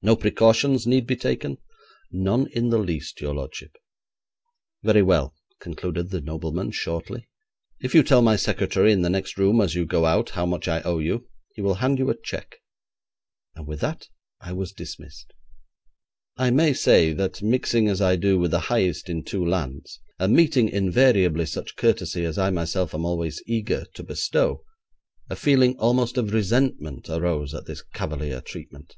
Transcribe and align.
'No 0.00 0.14
precautions 0.14 0.86
need 0.86 1.08
be 1.08 1.16
taken?' 1.16 1.58
'None 2.12 2.46
in 2.52 2.68
the 2.70 2.78
least, 2.78 3.20
your 3.20 3.34
lordship.' 3.34 3.76
'Very 4.84 5.02
well,' 5.02 5.34
concluded 5.58 6.10
the 6.10 6.20
nobleman 6.20 6.70
shortly, 6.70 7.28
'if 7.80 7.96
you 7.96 8.04
tell 8.04 8.22
my 8.22 8.36
secretary 8.36 8.92
in 8.92 9.02
the 9.02 9.10
next 9.10 9.36
room 9.36 9.60
as 9.60 9.74
you 9.74 9.84
go 9.84 10.06
out 10.06 10.30
how 10.30 10.46
much 10.46 10.68
I 10.68 10.82
owe 10.82 11.00
you, 11.00 11.28
he 11.52 11.62
will 11.62 11.74
hand 11.82 11.98
you 11.98 12.08
a 12.10 12.16
cheque,' 12.16 12.60
and 13.56 13.66
with 13.66 13.80
that 13.80 14.06
I 14.40 14.52
was 14.52 14.70
dismissed. 14.70 15.32
I 16.36 16.52
may 16.52 16.74
say 16.74 17.12
that, 17.14 17.42
mixing 17.42 17.88
as 17.88 18.00
I 18.00 18.14
do 18.14 18.38
with 18.38 18.52
the 18.52 18.60
highest 18.70 19.08
in 19.08 19.24
two 19.24 19.44
lands, 19.44 19.98
and 20.20 20.32
meeting 20.32 20.68
invariably 20.68 21.46
such 21.46 21.74
courtesy 21.74 22.24
as 22.24 22.38
I 22.38 22.50
myself 22.50 22.94
am 22.94 23.04
always 23.04 23.42
eager 23.46 23.84
to 23.94 24.04
bestow, 24.04 24.62
a 25.28 25.34
feeling 25.34 25.76
almost 25.78 26.16
of 26.16 26.32
resentment 26.32 27.08
arose 27.10 27.52
at 27.52 27.66
this 27.66 27.82
cavalier 27.82 28.40
treatment. 28.40 28.94